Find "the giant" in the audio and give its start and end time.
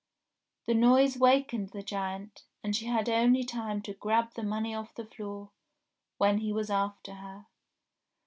1.73-2.41